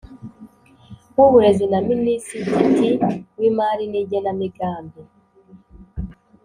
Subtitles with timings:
[1.17, 2.87] W uburezi na minisititi
[3.39, 5.01] w imari n igenamigambi